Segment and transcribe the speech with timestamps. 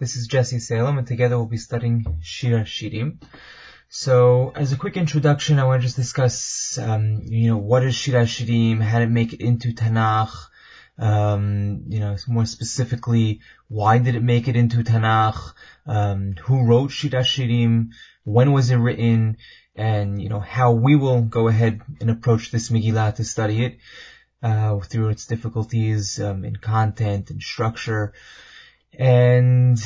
[0.00, 3.22] This is Jesse Salem, and together we'll be studying Shir Shirim.
[3.88, 7.94] So, as a quick introduction, I want to just discuss, um, you know, what is
[7.94, 10.34] Shir Shirim, how to make it into Tanakh,
[10.98, 15.54] um, you know, more specifically, why did it make it into Tanakh,
[15.86, 17.90] um, who wrote Shir Shirim,
[18.24, 19.36] when was it written,
[19.76, 23.78] and, you know, how we will go ahead and approach this Megillah to study it,
[24.42, 28.12] uh, through its difficulties, um, in content and structure,
[28.98, 29.78] and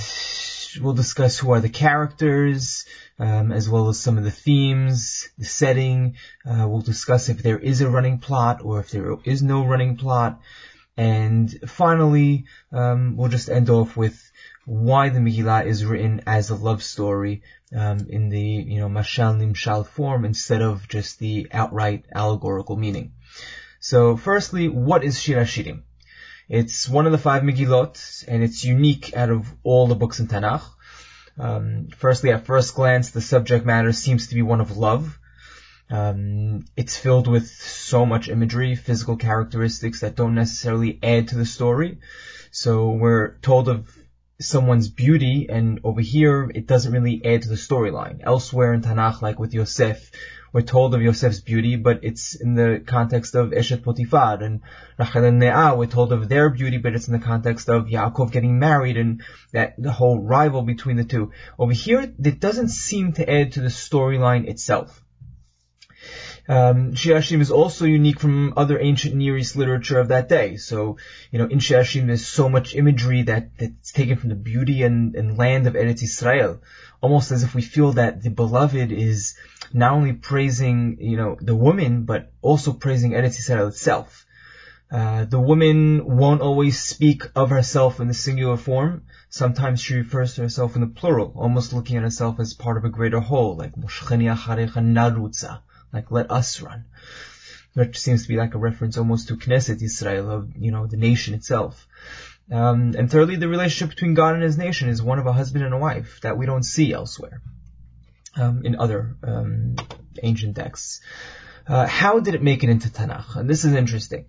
[0.80, 2.84] we'll discuss who are the characters,
[3.18, 6.16] um, as well as some of the themes, the setting.
[6.48, 9.96] Uh, we'll discuss if there is a running plot or if there is no running
[9.96, 10.40] plot.
[10.96, 14.30] And finally, um, we'll just end off with
[14.66, 17.42] why the Megillah is written as a love story
[17.74, 23.12] um, in the you know mashal nimshal form instead of just the outright allegorical meaning.
[23.80, 25.82] So, firstly, what is Shir Shirim?
[26.48, 30.28] It's one of the five Megillot, and it's unique out of all the books in
[30.28, 30.62] Tanakh.
[31.38, 35.18] Um, firstly, at first glance, the subject matter seems to be one of love.
[35.90, 41.46] Um, it's filled with so much imagery, physical characteristics that don't necessarily add to the
[41.46, 41.98] story.
[42.50, 43.94] So we're told of
[44.40, 48.20] someone's beauty, and over here, it doesn't really add to the storyline.
[48.22, 50.10] Elsewhere in Tanakh, like with Yosef,
[50.52, 54.60] we're told of Yosef's beauty, but it's in the context of Eshet Potifar and
[54.98, 55.74] Rachel and Leah.
[55.76, 59.22] We're told of their beauty, but it's in the context of Yaakov getting married and
[59.52, 61.32] that the whole rival between the two.
[61.58, 65.02] Over here, it doesn't seem to add to the storyline itself.
[66.48, 70.56] Um, Shir Hashirim is also unique from other ancient Near East literature of that day.
[70.56, 70.96] So,
[71.30, 74.82] you know, in Shir Hashirim there's so much imagery that, that's taken from the beauty
[74.82, 76.62] and, and land of Eretz Israel.
[77.02, 79.36] Almost as if we feel that the beloved is
[79.74, 84.24] not only praising, you know, the woman, but also praising Eretz Israel itself.
[84.90, 89.02] Uh, the woman won't always speak of herself in the singular form.
[89.28, 92.86] Sometimes she refers to herself in the plural, almost looking at herself as part of
[92.86, 95.60] a greater whole, like narutza,
[95.92, 96.84] like let us run.
[97.74, 100.96] Which seems to be like a reference almost to Knesset Israel, of, you know, the
[100.96, 101.86] nation itself.
[102.50, 105.64] Um, and thirdly, the relationship between God and His nation is one of a husband
[105.64, 107.42] and a wife that we don't see elsewhere
[108.36, 109.76] um, in other um,
[110.22, 111.00] ancient texts.
[111.66, 113.36] Uh, how did it make it into Tanakh?
[113.36, 114.24] And this is interesting.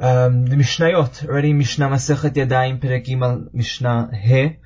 [0.00, 4.56] Um, the Mishnayot, already Mishnah Masechet Yadayim Perekim Mishnah He,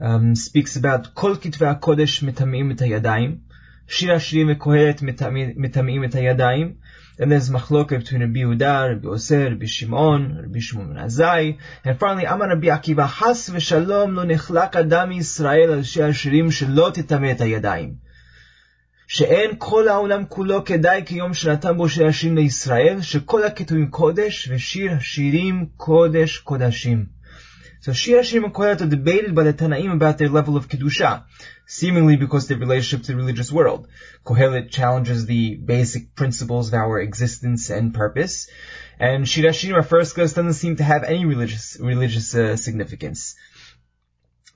[0.00, 3.45] um, speaks about Kol Kitvei HaKodesh Metamim Et
[3.88, 5.02] שיר השירים וקהלת
[5.56, 6.74] מטמאים את הידיים.
[7.20, 11.56] And there's מחלוקת between רבי יהודה, רבי יוסי, רבי שמעון, רבי שמעון בן עזאי.
[11.84, 16.90] And finally, אמר רבי עקיבא, חס ושלום לא נחלק אדם מישראל על שיר השירים שלא
[16.94, 17.94] תטמא את הידיים.
[19.06, 24.92] שאין כל העולם כולו כדאי כיום שנתן בו שיר השירים לישראל, שכל הכתובים קודש ושיר
[24.92, 27.15] השירים קודש קודשים.
[27.86, 31.22] So Shir Hashirim and Kohelet are debated by the Tanaim about their level of Kedusha,
[31.66, 33.86] seemingly because of their relationship to the religious world.
[34.24, 38.50] Kohelet challenges the basic principles of our existence and purpose,
[38.98, 43.36] and Shir Hashirim, our first class, doesn't seem to have any religious, religious uh, significance.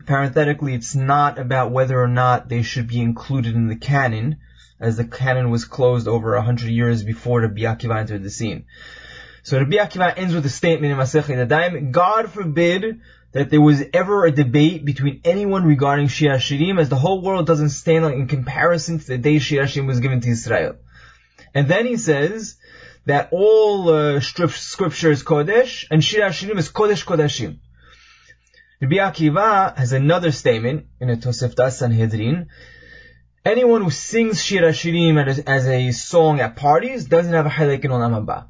[0.06, 4.38] Parenthetically, it's not about whether or not they should be included in the canon,
[4.80, 8.64] as the canon was closed over a hundred years before Rabbi Akiva entered the scene.
[9.42, 13.00] So Rabbi Akiva ends with a statement in Masechet Yadayim, God forbid
[13.32, 17.46] that there was ever a debate between anyone regarding Shir Shirim, as the whole world
[17.46, 20.76] doesn't stand in comparison to the day Shir Shirim was given to Israel.
[21.54, 22.56] And then he says
[23.06, 27.58] that all uh, scripture is Kodesh, and Shir Shirim is Kodesh Kodeshim.
[28.80, 32.48] Rabbi Akiva has another statement in a Tosefta Sanhedrin.
[33.44, 37.90] Anyone who sings Shir Shirim as, a song at parties doesn't have a halak in
[37.90, 38.48] Olam.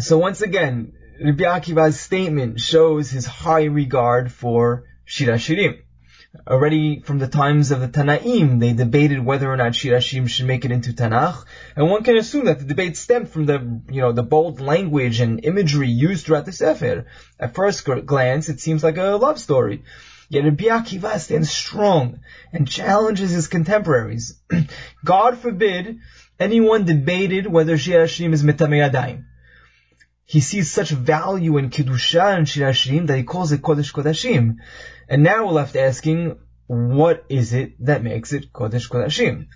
[0.00, 5.78] So once again, Rabbi Akiva's statement shows his high regard for Shir Shirim.
[6.48, 10.46] Already from the times of the Tanaim, they debated whether or not Shir Shirim should
[10.46, 11.44] make it into Tanakh,
[11.76, 15.20] and one can assume that the debate stemmed from the, you know, the bold language
[15.20, 17.06] and imagery used throughout the Sefer.
[17.38, 19.84] At first glance, it seems like a love story.
[20.28, 22.20] Yet Rabbi Akiva stands strong
[22.52, 24.40] and challenges his contemporaries.
[25.04, 26.00] God forbid
[26.40, 29.26] anyone debated whether Shir Shirim is Metameyadayim
[30.26, 34.56] he sees such value in Kiddusha and Shir Hashirim that he calls it Kodesh Kodashim.
[35.08, 39.48] And now we're left asking, what is it that makes it Kodesh Kodashim?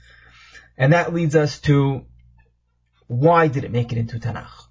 [0.77, 2.05] And that leads us to,
[3.07, 4.69] why did it make it into Tanakh?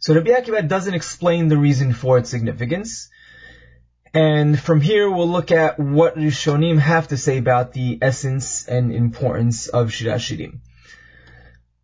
[0.00, 3.10] So Rabbi Akiva doesn't explain the reason for its significance.
[4.14, 8.90] And from here we'll look at what Rishonim have to say about the essence and
[8.90, 10.60] importance of Shir Hashirim.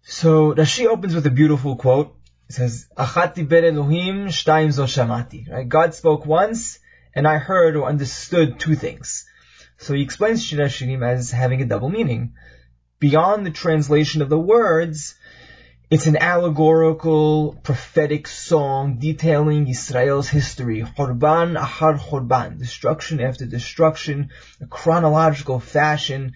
[0.02, 2.16] So Rashi opens with a beautiful quote.
[2.52, 5.50] It says, Achat diber Elohim, shtayim zo shamati.
[5.50, 5.66] Right?
[5.66, 6.81] God spoke once,
[7.14, 9.25] and I heard or understood two things.
[9.78, 12.34] So he explains Shir Shirim as having a double meaning.
[12.99, 15.14] Beyond the translation of the words,
[15.90, 20.82] it's an allegorical, prophetic song detailing Israel's history.
[20.82, 22.58] Horban ahar horban.
[22.58, 24.28] Destruction after destruction,
[24.60, 26.34] a chronological fashion.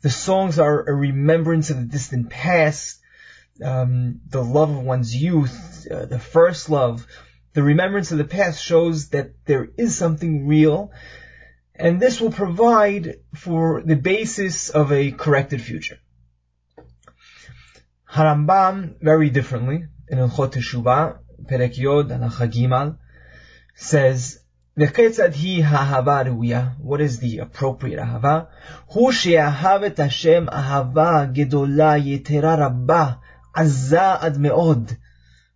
[0.00, 2.98] The songs are a remembrance of the distant past,
[3.62, 7.06] um, the love of one's youth, uh, the first love,
[7.54, 10.90] the remembrance of the past shows that there is something real,
[11.74, 15.98] and this will provide for the basis of a corrected future.
[18.10, 22.98] Harambam, very differently, in Hilchot Teshuvah, Perek Yod, Gimal,
[23.74, 24.38] says,
[24.78, 26.78] V'chetzad hi ha'ahava ruya.
[26.78, 28.48] What is the appropriate ahava?
[28.88, 33.20] Hu she'ahav et Hashem ahava gedola yetera rabba
[33.53, 34.91] עזה עד מאוד.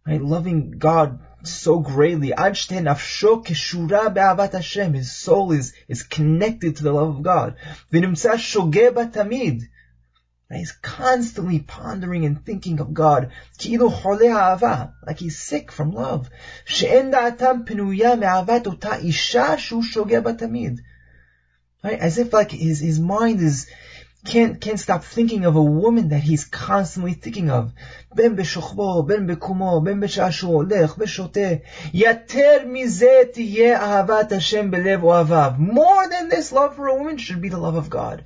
[0.07, 0.21] Right?
[0.21, 1.09] Loving God
[1.43, 2.31] so greatly.
[2.35, 4.93] עד שתהיה נפשו קשורה באהבת השם.
[4.93, 7.53] His soul is, is connected to the love of God.
[7.93, 9.63] ונמצא שוגה בה תמיד.
[10.53, 13.31] He's constantly pondering and thinking of God.
[15.07, 16.29] Like he's sick from love.
[21.83, 21.99] Right?
[21.99, 23.67] As if like his, his mind is,
[24.26, 27.72] can't can't stop thinking of a woman that he's constantly thinking of.
[28.14, 31.62] Ben be beshochbo, ben be bekumo, ben beshashu, lech beshote.
[31.92, 35.58] Yater mizet ye ahavat Hashem belev oavav.
[35.58, 38.24] More than this love for a woman should be the love of God.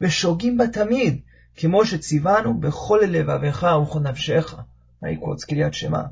[0.00, 1.22] Veshogim batamid
[1.56, 4.66] kimo shetzivanu bechol levavecha uchon nafshecha.
[5.04, 6.08] He quotes Kriyat Shema.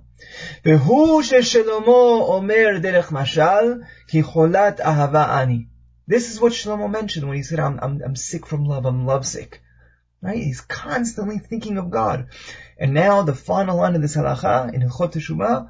[0.64, 5.69] Vehu she Shlomo omer derech mashal ki cholat ahava ani.
[6.06, 9.06] This is what Shlomo mentioned when he said, I'm, I'm, I'm sick from love, I'm
[9.06, 9.62] lovesick.
[10.20, 10.42] Right?
[10.42, 12.28] He's constantly thinking of God.
[12.78, 15.68] And now the final line of this halacha in Hilchot Teshuvah,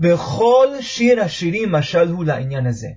[0.00, 2.96] V'chol shir ashirim mashal hu la'inyan hazeh.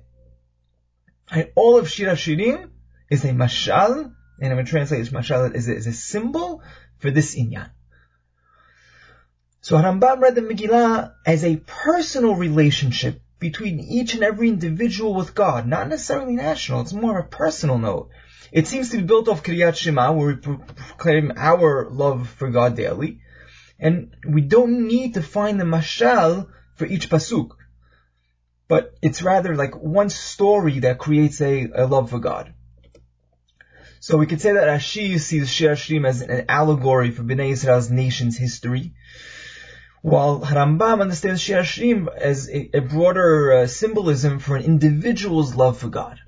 [1.30, 2.70] And all of shir ashirim
[3.10, 6.62] is a mashal, and I'm going to translate this mashal as a, is a symbol
[6.98, 7.70] for this inyan.
[9.60, 15.34] So Harambam read the Megillah as a personal relationship between each and every individual with
[15.34, 16.80] God, not necessarily national.
[16.80, 18.10] It's more of a personal note.
[18.52, 22.76] It seems to be built off Kriyat Shema, where we proclaim our love for God
[22.76, 23.20] daily,
[23.78, 27.50] and we don't need to find the mashal for each pasuk,
[28.68, 32.54] but it's rather like one story that creates a, a love for God.
[34.00, 37.90] So we could say that Rashi sees Shir Shirim as an allegory for Bnei Israel's
[37.90, 38.94] nation's history,
[40.06, 45.78] while Harambam understands Shir Shirim as a, a broader uh, symbolism for an individual's love
[45.78, 46.20] for God.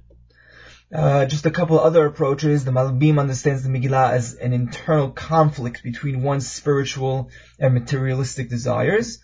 [0.93, 2.65] Uh, just a couple other approaches.
[2.65, 7.31] The Malbim understands the Megillah as an internal conflict between one's spiritual
[7.61, 9.21] and materialistic desires.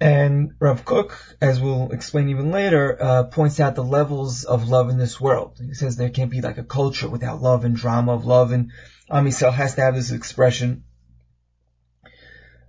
[0.00, 4.90] And Rav Kook, as we'll explain even later, uh, points out the levels of love
[4.90, 5.60] in this world.
[5.64, 8.72] He says there can't be like a culture without love and drama of love, and
[9.08, 10.82] Am has to have this expression.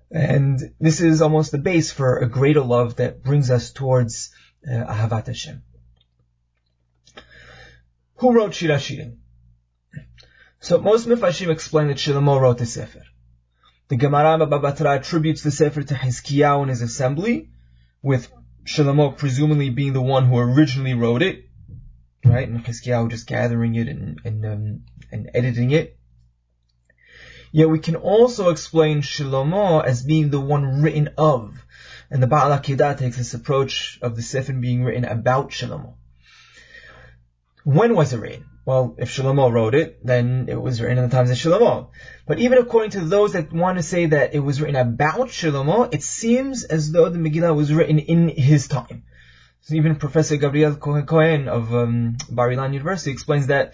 [0.09, 4.31] And this is almost the base for a greater love that brings us towards
[4.65, 5.63] uh, Ahavat Hashem.
[8.18, 9.18] Who wrote Shir HaShirim?
[10.59, 13.04] So most Mefarshim explain that Shlomo wrote the Sefer.
[13.89, 17.50] The Gemara Baba Batra attributes the Sefer to Hizkiyahu and his assembly,
[18.01, 18.31] with
[18.65, 21.45] Shlomo presumably being the one who originally wrote it,
[22.25, 22.48] right?
[22.48, 25.98] And Hizkiyahu just gathering it and, and, um, and editing it.
[27.51, 31.58] Yet we can also explain Shlomo as being the one written of.
[32.10, 35.96] And the Ba'al Akedah takes this approach of the Sefer being written about Shlomo.
[37.63, 38.46] When was it written?
[38.66, 41.89] Well, if Shlomo wrote it, then it was written in the times of Shlomo.
[42.25, 45.94] But even according to those that want to say that it was written about Shlomo,
[45.94, 49.04] it seems as though the Megillah was written in his time.
[49.62, 53.74] So even Professor Gabriel Cohen of um, Bar Ilan University explains that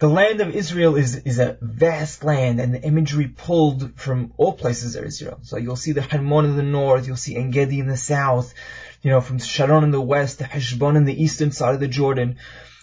[0.00, 4.54] the land of Israel is, is a vast land, and the imagery pulled from all
[4.54, 5.40] places of Israel.
[5.42, 8.54] So you'll see the Hermon in the north, you'll see En Gedi in the south,
[9.02, 11.86] you know, from Sharon in the west, the Heshbon in the eastern side of the
[11.88, 12.38] Jordan.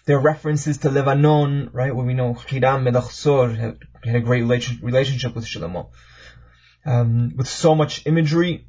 [0.06, 4.22] There are references to Lebanon, right, where we know Hiram Melech Tzor had, had a
[4.22, 5.90] great relationship with Shlomo.
[6.86, 8.68] Um, with so much imagery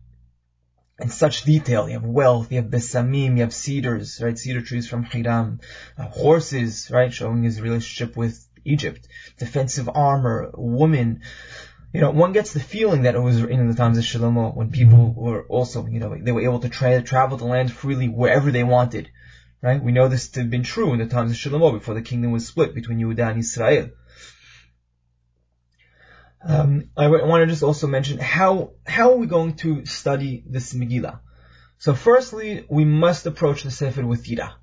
[0.98, 1.88] and such detail.
[1.88, 5.60] You have wealth, you have besamim, you have cedars, right, cedar trees from Hiram,
[5.96, 9.06] uh, horses, right, showing his relationship with Egypt,
[9.38, 11.20] defensive armor, woman.
[11.92, 14.54] You know, one gets the feeling that it was written in the times of Shlomo
[14.54, 18.08] when people were also, you know, they were able to tra- travel the land freely
[18.08, 19.08] wherever they wanted.
[19.62, 19.82] Right?
[19.82, 22.30] We know this to have been true in the times of Shlomo before the kingdom
[22.30, 23.90] was split between Yehuda and Israel.
[26.44, 30.72] Um, I want to just also mention how how are we going to study this
[30.72, 31.20] Megillah?
[31.78, 34.54] So, firstly, we must approach the Sefer with Yira.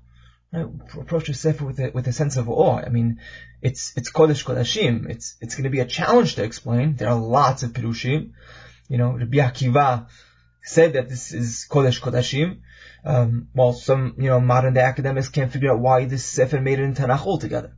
[0.52, 2.82] approach the Sefer with a, with a sense of awe.
[2.84, 3.20] I mean,
[3.62, 5.08] it's, it's Kodesh Kodashim.
[5.08, 6.96] It's, it's going to be a challenge to explain.
[6.96, 8.32] There are lots of Pirushim.
[8.88, 10.08] You know, Rabbi Akiva
[10.62, 12.58] said that this is Kodesh Kodashim.
[13.02, 16.80] Um, while some, you know, modern day academics can't figure out why this Sefer made
[16.80, 17.72] it in Tanakh altogether.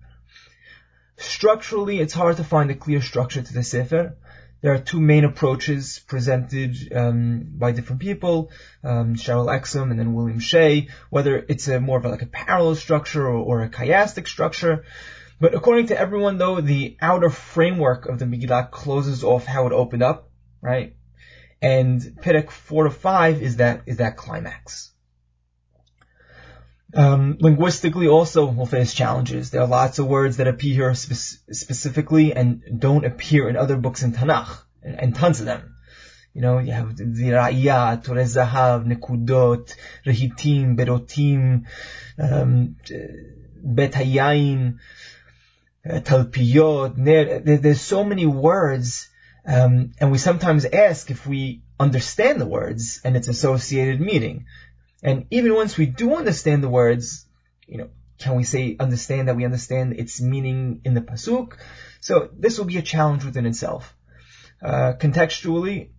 [1.18, 4.16] Structurally, it's hard to find a clear structure to the Sefer.
[4.60, 8.50] There are two main approaches presented um, by different people,
[8.84, 12.26] um, Cheryl Exum and then William Shea, whether it's a more of a, like a
[12.26, 14.84] parallel structure or, or, a chiastic structure.
[15.40, 19.72] But according to everyone though, the outer framework of the Megillah closes off how it
[19.72, 20.94] opened up, right?
[21.60, 24.92] And Perek 4 to 5 is that, is that climax.
[26.94, 29.50] Um, linguistically also we'll face challenges.
[29.50, 33.76] There are lots of words that appear here spe- specifically and don't appear in other
[33.76, 35.74] books in Tanakh, and, and tons of them.
[36.32, 39.74] You know, you have Zira'iyat, Zahav, Nekudot,
[40.06, 41.66] Rehitim, Berotim,
[42.18, 42.76] um,
[43.62, 44.00] Bet uh,
[46.00, 47.40] Talpiyot, Ner.
[47.40, 49.08] There's so many words,
[49.44, 54.46] um, and we sometimes ask if we understand the words and its associated meaning.
[55.02, 57.26] And even once we do understand the words,
[57.66, 61.56] you know, can we say understand that we understand its meaning in the pasuk?
[62.00, 63.94] So this will be a challenge within itself.
[64.62, 65.90] Uh, contextually,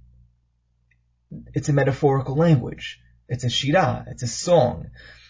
[1.53, 2.99] it's a metaphorical language.
[3.29, 4.05] It's a shira.
[4.07, 4.87] It's a song.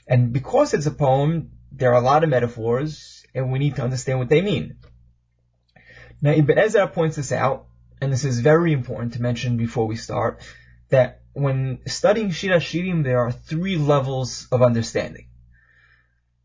[0.08, 3.84] And because it's a poem, there are a lot of metaphors, and we need to
[3.84, 4.78] understand what they mean.
[6.22, 7.68] Now, Ibn Ezra points this out,
[8.02, 10.42] and this is very important to mention before we start,
[10.90, 15.28] that when studying Shir Hashirim, there are three levels of understanding.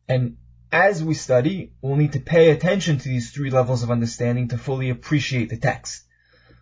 [0.08, 0.36] And
[0.70, 4.58] as we study, we'll need to pay attention to these three levels of understanding to
[4.58, 6.04] fully appreciate the text.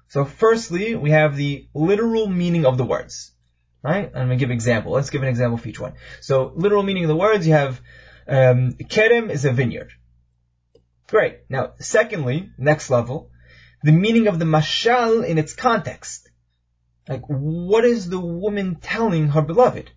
[0.09, 3.33] So firstly, we have the literal meaning of the words.
[3.83, 4.13] Right?
[4.15, 4.93] I'm to give an example.
[4.93, 5.95] Let's give an example for each one.
[6.21, 7.81] So, literal meaning of the words, you have,
[8.29, 9.91] um, Kerem is a vineyard.
[11.09, 11.39] Great.
[11.49, 13.31] Now, secondly, next level,
[13.83, 16.29] the meaning of the mashal in its context.
[17.09, 19.91] Like, what is the woman telling her beloved?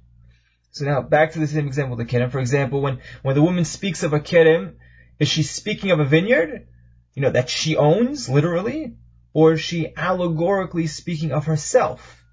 [0.71, 2.31] So now, back to the same example, of the kerem.
[2.31, 4.75] For example, when, when the woman speaks of a kerem,
[5.19, 6.67] is she speaking of a vineyard?
[7.13, 8.97] You know, that she owns, literally?
[9.33, 12.23] Or is she allegorically speaking of herself?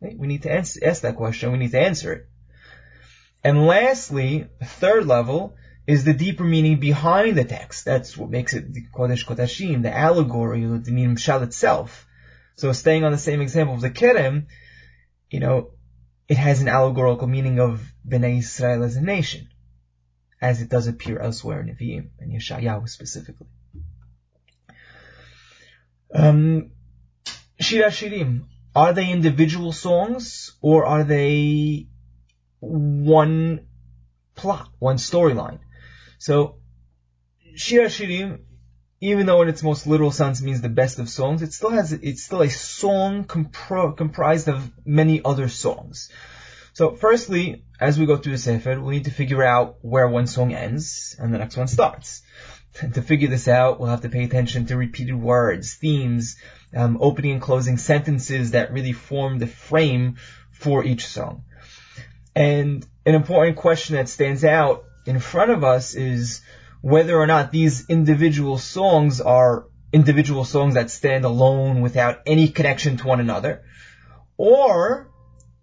[0.00, 1.52] We need to answer, ask that question.
[1.52, 2.28] We need to answer it.
[3.42, 7.84] And lastly, third level, is the deeper meaning behind the text.
[7.84, 12.06] That's what makes it the Kodesh Kodashim, the allegory, the Nimshal itself.
[12.56, 14.46] So staying on the same example of the Kerem,
[15.30, 15.70] you know,
[16.28, 19.48] it has an allegorical meaning of Bnei Israel as a nation,
[20.40, 23.46] as it does appear elsewhere in Nevi'im and Yeshayahu specifically.
[26.14, 26.70] Um,
[27.60, 28.44] Shir Hashirim,
[28.74, 31.88] are they individual songs or are they
[32.60, 33.66] one
[34.34, 35.60] plot, one storyline?
[36.18, 36.56] So,
[37.54, 38.40] Shir Hashirim
[39.00, 41.92] even though in its most literal sense means the best of songs, it still has,
[41.92, 46.10] it's still a song compro- comprised of many other songs.
[46.72, 50.26] So firstly, as we go through the Sefer, we need to figure out where one
[50.26, 52.22] song ends and the next one starts.
[52.94, 56.36] to figure this out, we'll have to pay attention to repeated words, themes,
[56.74, 60.16] um, opening and closing sentences that really form the frame
[60.52, 61.44] for each song.
[62.34, 66.42] And an important question that stands out in front of us is,
[66.80, 72.96] whether or not these individual songs are individual songs that stand alone without any connection
[72.98, 73.62] to one another,
[74.36, 75.10] or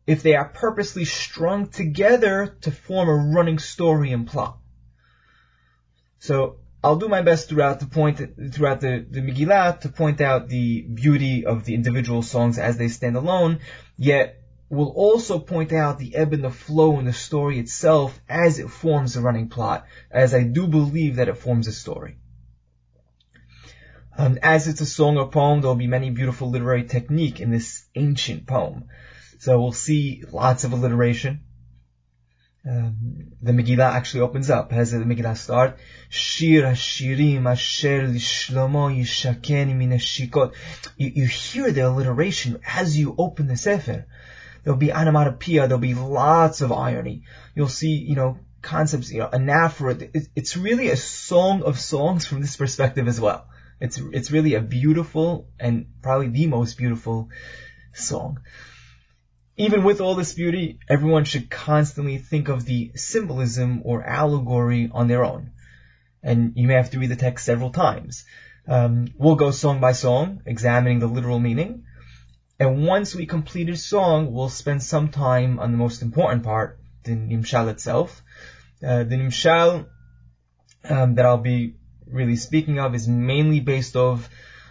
[0.06, 4.58] if they are purposely strung together to form a running story and plot.
[6.20, 8.18] So I'll do my best throughout the point
[8.54, 12.90] throughout the, the Megillah to point out the beauty of the individual songs as they
[12.90, 13.60] stand alone,
[13.98, 14.43] yet
[14.74, 18.70] will also point out the ebb and the flow in the story itself as it
[18.70, 22.18] forms the running plot, as I do believe that it forms a story.
[24.18, 27.50] Um, as it's a song or poem, there will be many beautiful literary technique in
[27.50, 28.86] this ancient poem.
[29.40, 31.42] So we'll see lots of alliteration.
[32.66, 34.72] Um, the Megillah actually opens up.
[34.72, 35.78] As the Megillah start,
[36.10, 40.00] Shir Hashirim Asher Lishlomo Yishakeni Min
[40.98, 44.06] You hear the alliteration as you open the Sefer.
[44.64, 45.68] There'll be onomatopoeia.
[45.68, 47.24] There'll be lots of irony.
[47.56, 50.28] You'll see, you know, concepts, you know, anaphora.
[50.36, 53.48] It's really a song of songs from this perspective as well.
[53.80, 57.30] It's, it's really a beautiful and probably the most beautiful
[57.94, 58.40] song.
[59.58, 65.08] Even with all this beauty, everyone should constantly think of the symbolism or allegory on
[65.08, 65.52] their own.
[66.24, 68.24] And you may have to read the text several times.
[68.68, 71.84] Um, we'll go song by song, examining the literal meaning.
[72.64, 76.80] And once we complete a song, we'll spend some time on the most important part,
[77.04, 78.24] the Nimshal itself.
[78.82, 79.86] Uh, the Nimshal
[80.90, 81.76] um, that I'll be
[82.08, 84.30] really speaking of is mainly based off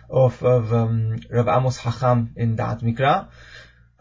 [0.08, 3.28] of, of um, Rav Amos Hacham in Da'at Mikra.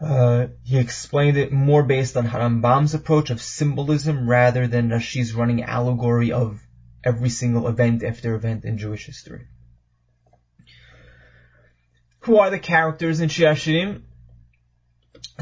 [0.00, 5.64] Uh, he explained it more based on Harambam's approach of symbolism rather than Rashi's running
[5.64, 6.58] allegory of
[7.04, 9.48] every single event after event in Jewish history.
[12.22, 14.02] Who are the characters in Shir Shirim?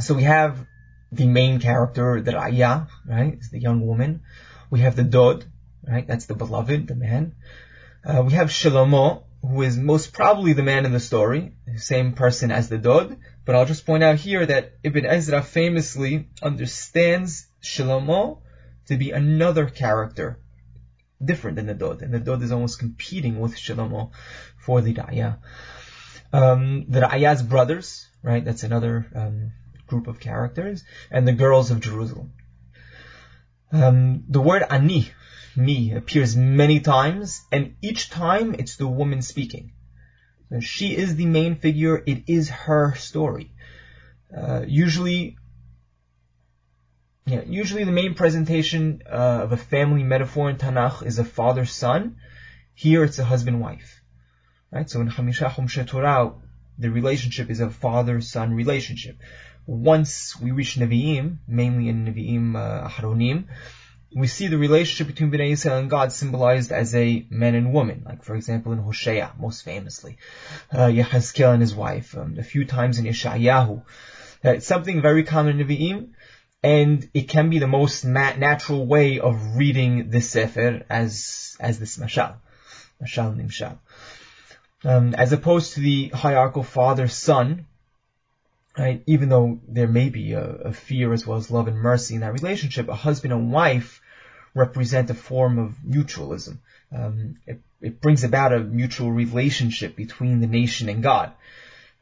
[0.01, 0.67] So we have
[1.13, 3.35] the main character, the Raya, right?
[3.35, 4.23] It's the young woman.
[4.71, 5.45] We have the Dod,
[5.87, 6.07] right?
[6.07, 7.35] That's the beloved, the man.
[8.03, 12.13] Uh, we have Shlomo, who is most probably the man in the story, the same
[12.15, 13.19] person as the Dod.
[13.45, 18.39] But I'll just point out here that Ibn Ezra famously understands Shlomo
[18.87, 20.39] to be another character,
[21.23, 22.01] different than the Dod.
[22.01, 24.13] And the Dod is almost competing with Shlomo
[24.57, 25.39] for the Raya.
[26.33, 28.45] Um, the Raya's brothers, right?
[28.45, 29.53] That's another um,
[29.87, 32.33] group of characters, and the girls of Jerusalem.
[33.73, 35.11] Um, the word ani,
[35.57, 39.73] me, appears many times, and each time it's the woman speaking.
[40.61, 42.03] She is the main figure.
[42.05, 43.53] It is her story.
[44.37, 45.37] Uh, usually,
[47.27, 52.17] yeah, usually the main presentation uh, of a family metaphor in Tanakh is a father-son.
[52.75, 54.00] Here it's a husband-wife.
[54.73, 54.89] Right?
[54.89, 56.35] So in Chamisha Chumshe
[56.79, 59.19] the relationship is a father-son relationship.
[59.67, 63.45] Once we reach Nevi'im, mainly in Nevi'im uh, Aharonim,
[64.17, 68.03] we see the relationship between Bnei Yisrael and God symbolized as a man and woman,
[68.05, 70.19] like for example in Hosea, most famously,
[70.73, 73.83] uh, Yehezkel and his wife, um, a few times in Yeshayahu.
[74.45, 76.09] Uh, it's something very common in Nevi'im,
[76.63, 81.97] and it can be the most natural way of reading this Sefer as, as this
[81.99, 82.35] Mashal.
[83.03, 83.79] Mashal Nimshal.
[84.85, 87.67] Um, as opposed to the hierarchical father-son,
[88.79, 92.15] right, even though there may be a, a, fear as well as love and mercy
[92.15, 94.01] in that relationship, a husband and wife
[94.55, 96.59] represent a form of mutualism.
[96.97, 101.33] Um, it, it, brings about a mutual relationship between the nation and God.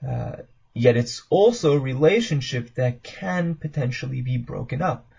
[0.08, 0.36] Uh,
[0.72, 5.10] yet it's also a relationship that can potentially be broken up.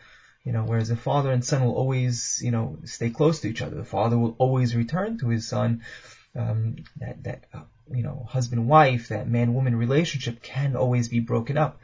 [0.45, 3.61] You know, whereas a father and son will always, you know, stay close to each
[3.61, 3.75] other.
[3.75, 5.83] The father will always return to his son.
[6.35, 11.19] Um, that that uh, you know husband wife, that man woman relationship can always be
[11.19, 11.81] broken up.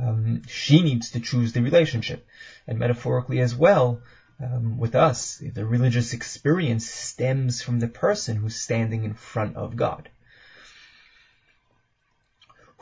[0.00, 2.26] Um, she needs to choose the relationship,
[2.66, 4.00] and metaphorically as well.
[4.40, 9.74] Um, with us, the religious experience stems from the person who's standing in front of
[9.74, 10.08] God.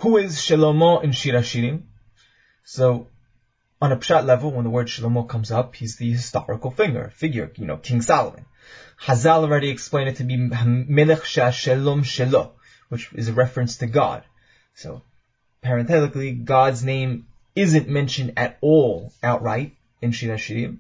[0.01, 1.85] Who is Shlomo in Shir Hashirim?
[2.65, 3.09] So,
[3.81, 7.53] on a pshat level, when the word Shlomo comes up, he's the historical figure, figure,
[7.57, 8.47] you know, King Solomon.
[9.03, 12.53] Hazal already explained it to be Melech Shalom Shelo,
[12.89, 14.25] which is a reference to God.
[14.75, 15.03] So,
[15.63, 20.79] parenthetically, God's name isn't mentioned at all outright in Shir Hashirim.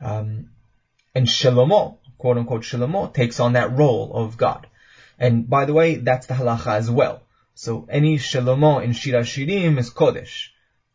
[0.00, 0.50] Um,
[1.14, 4.68] and Shlomo, quote unquote Shlomo, takes on that role of God.
[5.18, 7.22] And by the way, that's the halacha as well.
[7.54, 10.48] So any Shlomo in Shir Hashirim is Kodesh.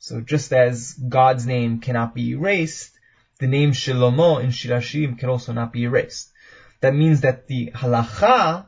[0.06, 2.92] So just as God's name cannot be erased,
[3.40, 6.32] the name Shlomo in Shir Hashirim can also not be erased.
[6.82, 8.68] That means that the halacha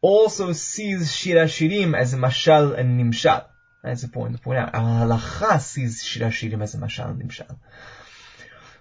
[0.00, 3.44] also sees Shir Hashirim as a mashal and nimshal.
[3.82, 4.72] That's important to point out.
[4.72, 7.58] Our halacha sees Shir Hashirim as a mashal and nimshal.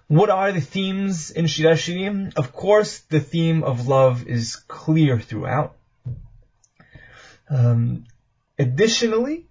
[0.09, 2.37] What are the themes in Shir Hashirim?
[2.37, 5.75] Of course, the theme of love is clear throughout.
[7.49, 8.05] Um,
[8.59, 9.47] additionally,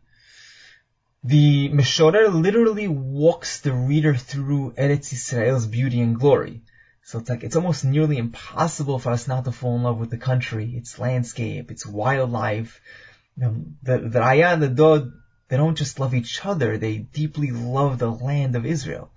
[1.24, 6.62] the Meshorer literally walks the reader through Eretz Israel's beauty and glory.
[7.04, 10.11] So it's like, it's almost nearly impossible for us not to fall in love with
[10.11, 12.80] the country, its landscape, its wildlife.
[13.37, 15.12] You the, the Raya and the Dod,
[15.48, 19.11] they don't just love each other, they deeply love the land of Israel.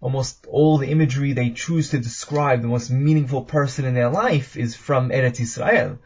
[0.00, 4.56] Almost all the imagery they choose to describe the most meaningful person in their life
[4.56, 5.98] is from Eretz Israel.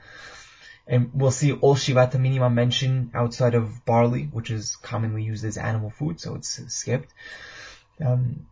[0.87, 5.91] And we'll see all Aminim mentioned outside of barley, which is commonly used as animal
[5.91, 7.11] food, so it's skipped.
[8.05, 8.47] Um,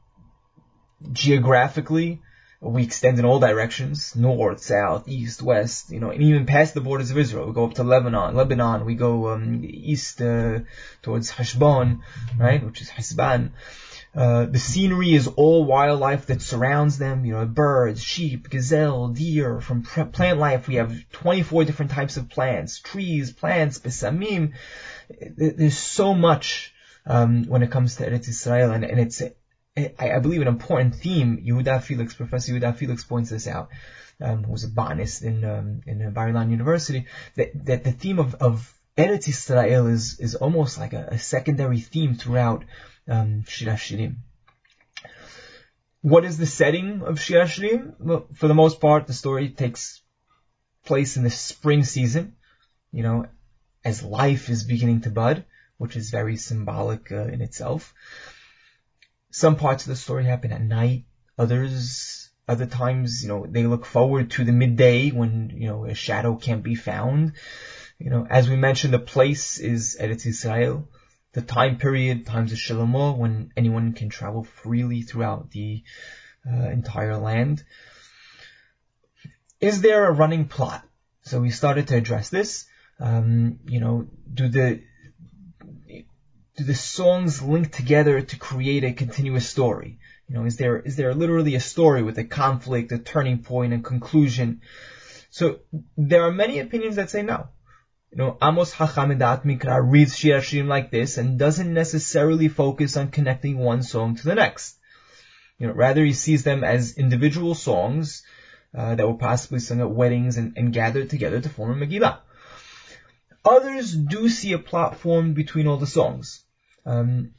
[1.12, 2.22] geographically,
[2.62, 6.80] we extend in all directions, north, south, east, west, you know, and even past the
[6.80, 7.46] borders of Israel.
[7.46, 10.60] We go up to Lebanon, Lebanon, we go um, east uh,
[11.02, 12.02] towards Heshbon,
[12.38, 13.50] right, which is Hasban.
[14.14, 19.60] Uh, the scenery is all wildlife that surrounds them, you know, birds, sheep, gazelle, deer.
[19.60, 24.52] From plant life, we have 24 different types of plants, trees, plants, besamim.
[25.36, 26.74] There's so much
[27.06, 29.22] um, when it comes to Eretz Israel, and, and it's
[29.76, 33.70] I, I, believe an important theme, Yehuda Felix, Professor Yehuda Felix points this out,
[34.20, 38.18] um, who was a botanist in, um, in Bar Ilan University, that, that the theme
[38.18, 42.64] of, of Eretz Israel is, is almost like a, a secondary theme throughout,
[43.08, 44.16] um, Shir Hashirim.
[46.00, 47.94] What is the setting of Shir Hashirim?
[48.00, 50.02] Well, for the most part, the story takes
[50.84, 52.34] place in the spring season,
[52.90, 53.26] you know,
[53.84, 55.44] as life is beginning to bud,
[55.78, 57.94] which is very symbolic uh, in itself.
[59.30, 61.04] Some parts of the story happen at night,
[61.38, 65.94] others, other times, you know, they look forward to the midday when, you know, a
[65.94, 67.32] shadow can't be found.
[67.98, 70.88] You know, as we mentioned, the place is Eretz Israel.
[71.32, 75.82] The time period, times of Shlomo, when anyone can travel freely throughout the
[76.46, 77.64] uh, entire land.
[79.60, 80.86] Is there a running plot?
[81.22, 82.66] So we started to address this.
[82.98, 84.82] Um, you know, do the
[86.56, 89.98] do the songs link together to create a continuous story?
[90.28, 93.72] You know, is there is there literally a story with a conflict, a turning point,
[93.72, 94.60] a conclusion?
[95.30, 95.60] So
[95.96, 97.48] there are many opinions that say no.
[98.12, 102.48] You know, Amos Hacham in Hachamidat Mikra reads Shir Hashirim like this and doesn't necessarily
[102.48, 104.76] focus on connecting one song to the next.
[105.58, 108.22] You know, rather he sees them as individual songs
[108.76, 112.18] uh, that were possibly sung at weddings and, and gathered together to form a Megillah.
[113.46, 116.44] Others do see a plot formed between all the songs.
[116.84, 117.32] Um,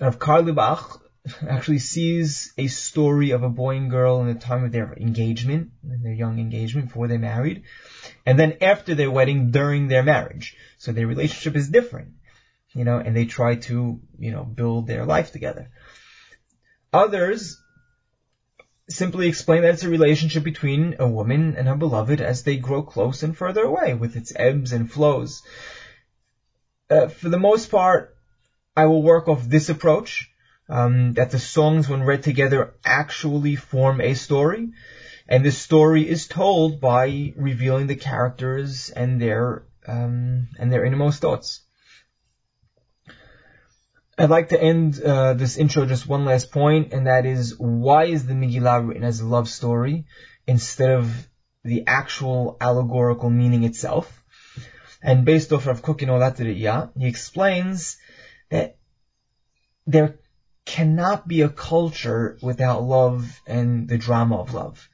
[0.00, 1.00] Rav Carlebach
[1.48, 5.70] actually sees a story of a boy and girl in the time of their engagement,
[5.84, 7.62] their young engagement before they married,
[8.28, 10.54] and then after their wedding during their marriage.
[10.76, 12.08] So their relationship is different,
[12.74, 15.70] you know, and they try to, you know, build their life together.
[16.92, 17.58] Others
[18.90, 22.82] simply explain that it's a relationship between a woman and her beloved as they grow
[22.82, 25.42] close and further away with its ebbs and flows.
[26.90, 28.14] Uh, for the most part,
[28.76, 30.30] I will work off this approach,
[30.68, 34.72] um, that the songs when read together actually form a story,
[35.28, 41.20] and this story is told by revealing the characters and their, um, and their innermost
[41.20, 41.60] thoughts.
[44.16, 48.06] I'd like to end uh, this intro just one last point, and that is why
[48.06, 50.06] is the Megillah written as a love story
[50.46, 51.28] instead of
[51.62, 54.12] the actual allegorical meaning itself?
[55.00, 57.98] And based off of Kook and Olat he explains
[58.50, 58.76] that
[59.86, 60.18] there
[60.64, 64.88] cannot be a culture without love and the drama of love.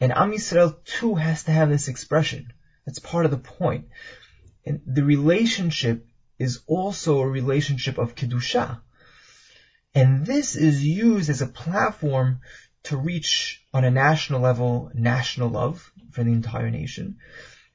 [0.00, 2.52] And Am Yisrael too has to have this expression.
[2.86, 3.88] That's part of the point.
[4.64, 6.06] And the relationship
[6.38, 8.80] is also a relationship of Kedusha.
[9.94, 12.40] And this is used as a platform
[12.84, 17.18] to reach on a national level, national love for the entire nation.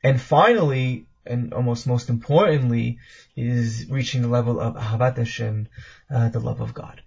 [0.03, 2.99] And finally, and almost most importantly,
[3.35, 5.67] is reaching the level of Ahavat Hashem,
[6.09, 7.01] uh, the love of God.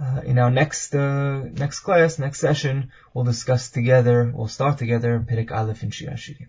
[0.00, 4.32] Uh, in our next uh, next class, next session, we'll discuss together.
[4.34, 5.18] We'll start together
[5.52, 6.48] Aleph in Shir Hashirim.